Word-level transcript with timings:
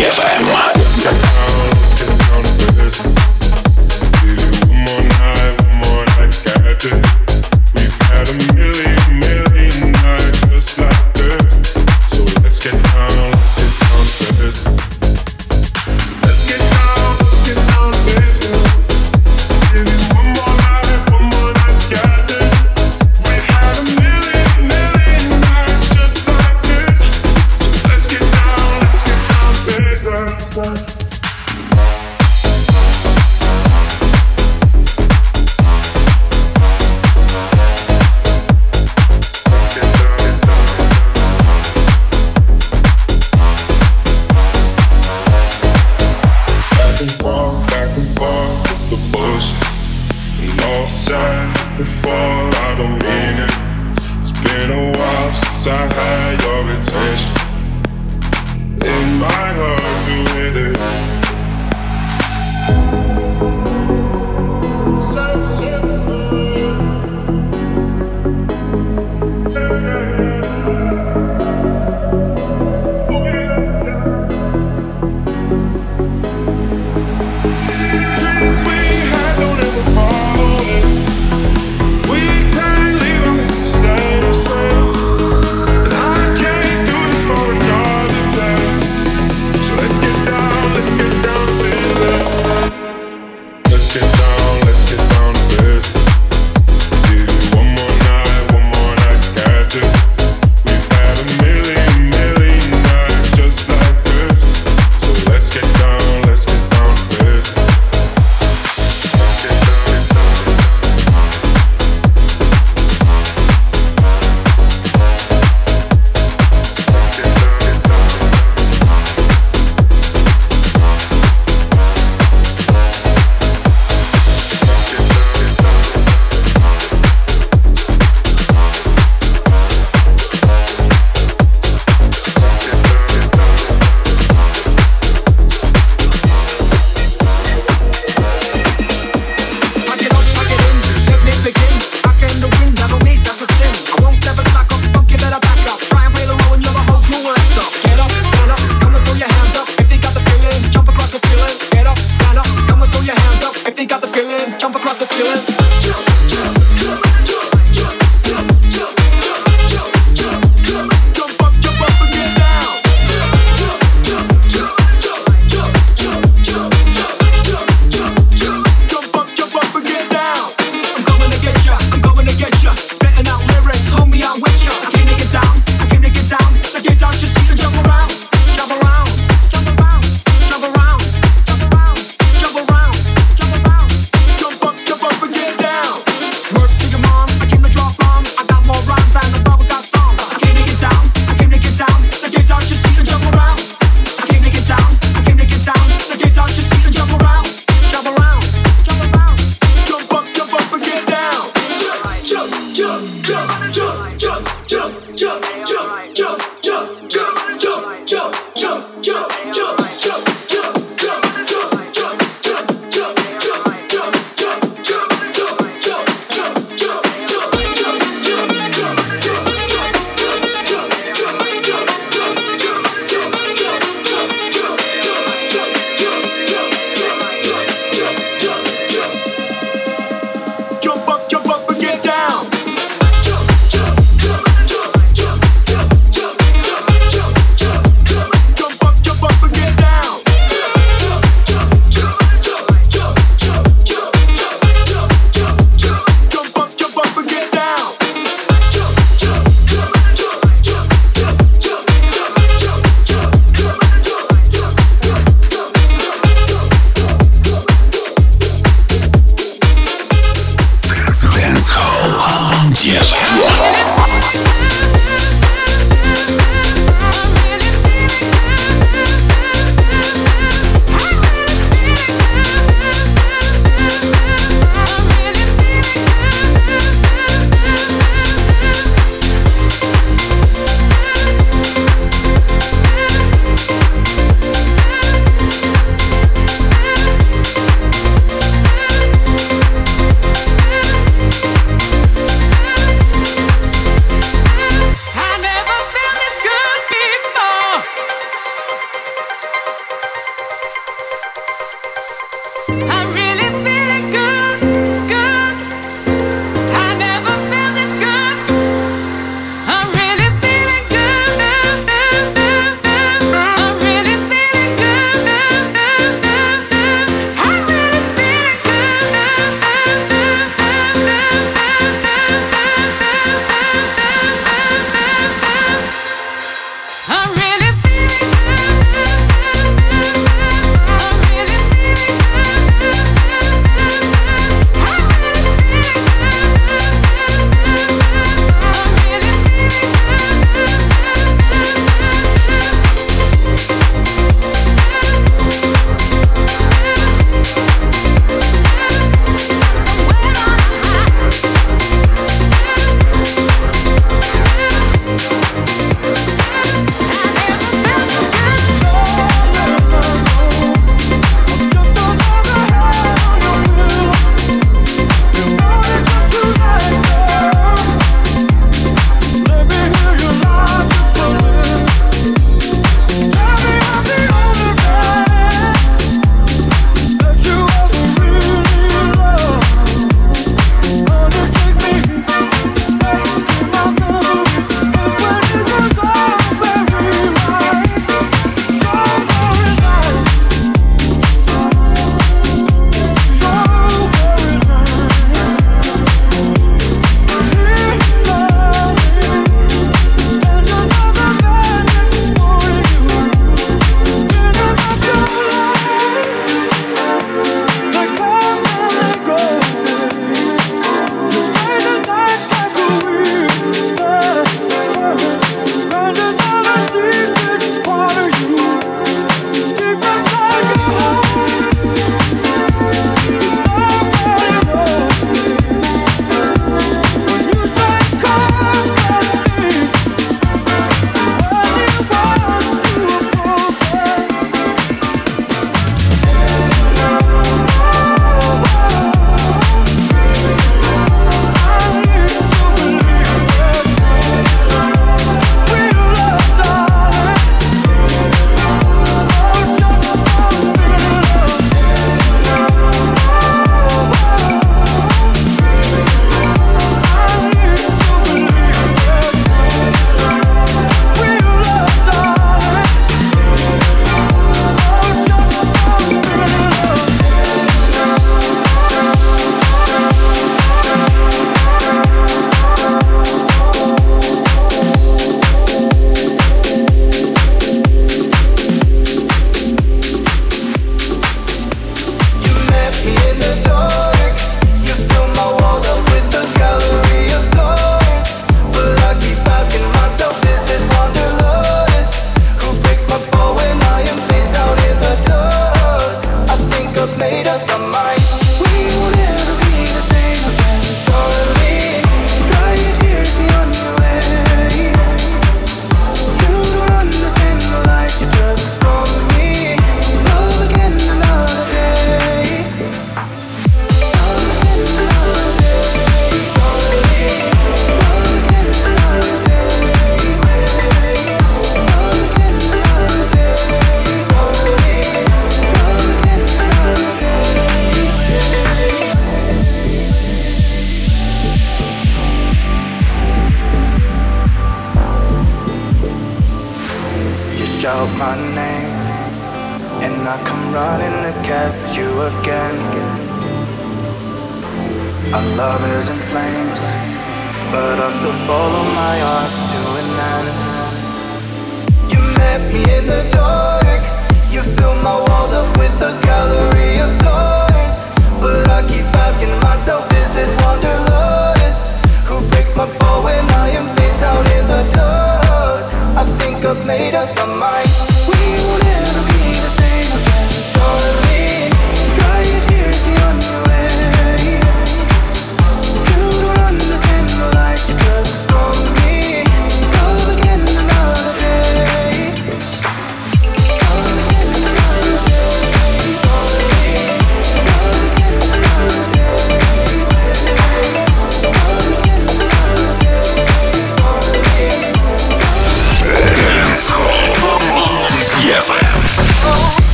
DFM. 0.00 0.39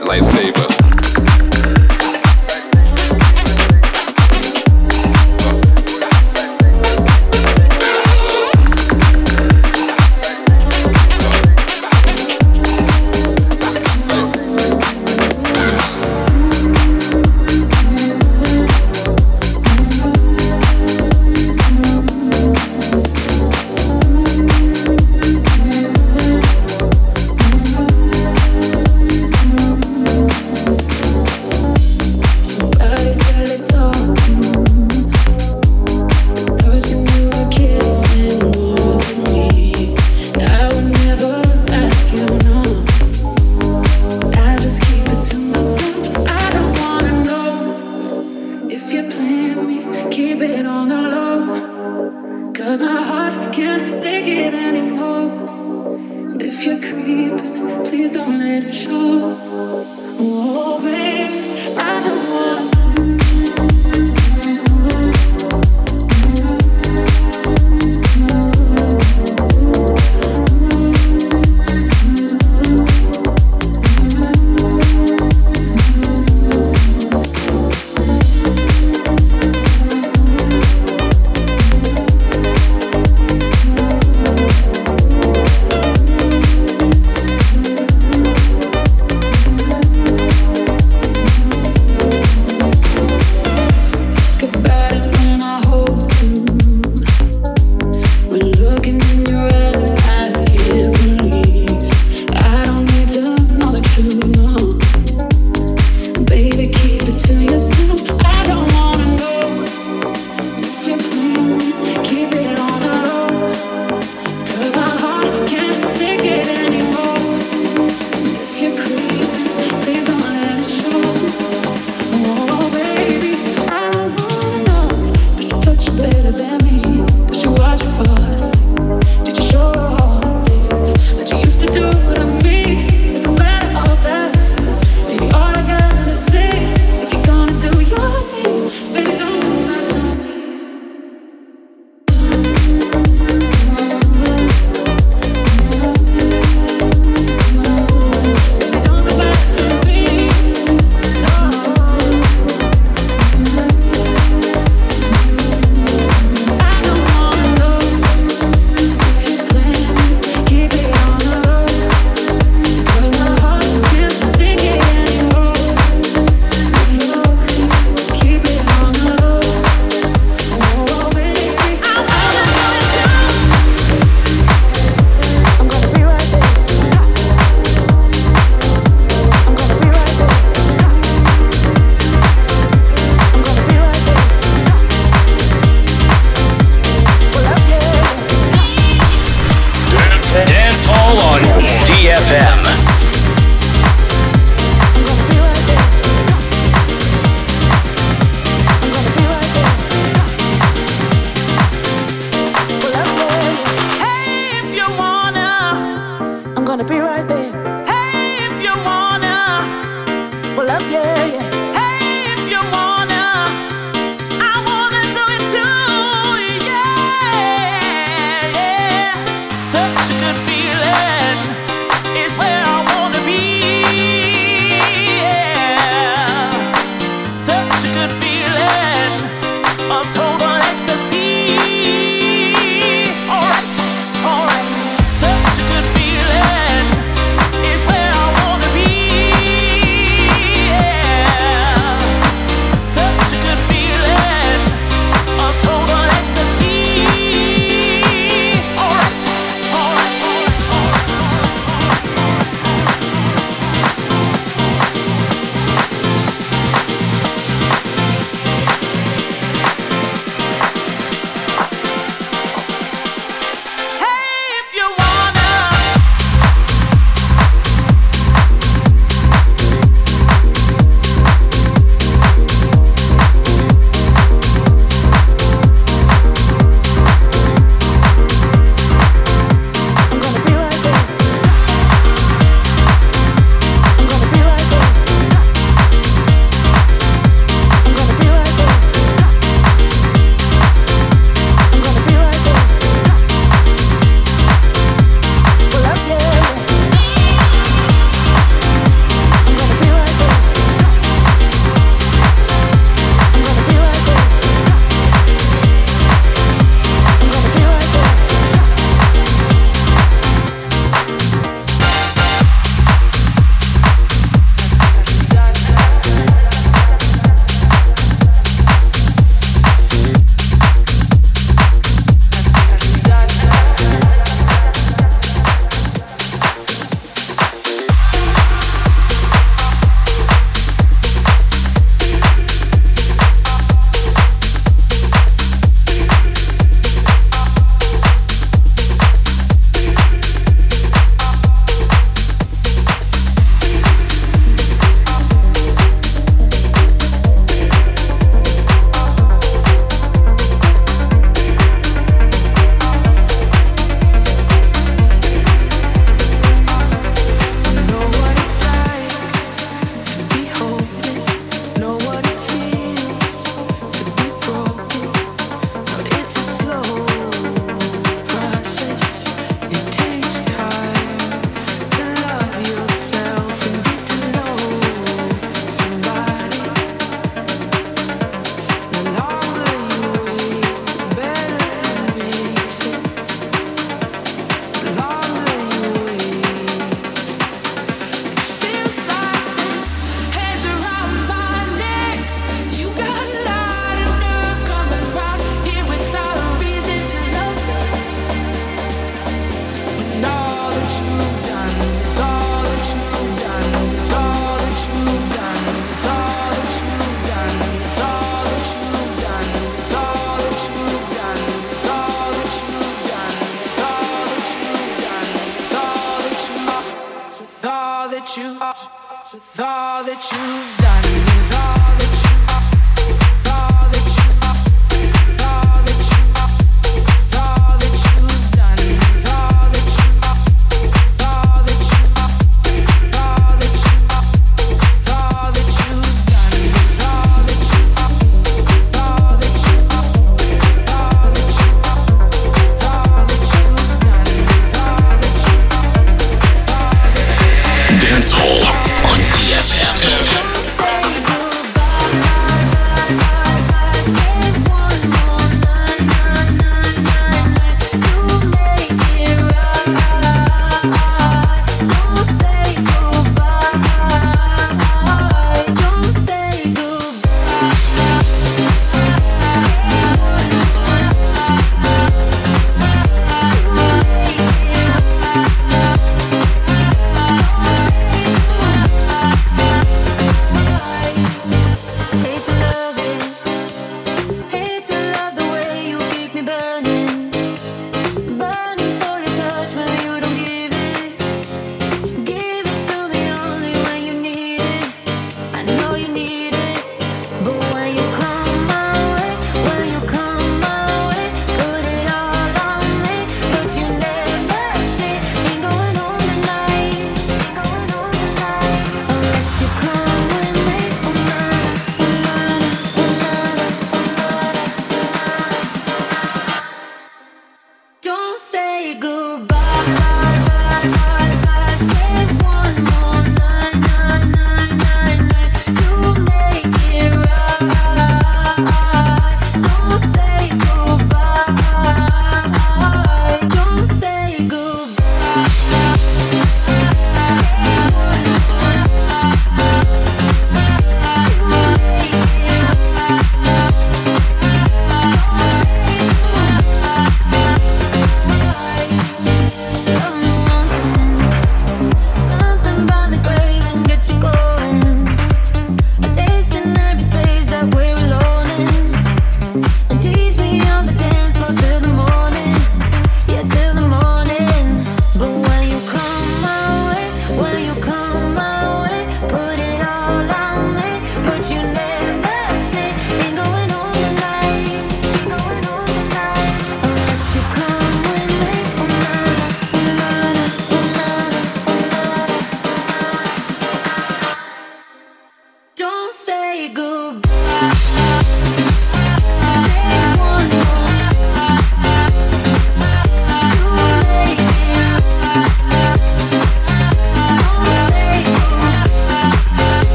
light, 0.00 0.22
lightsaber. 0.22 0.71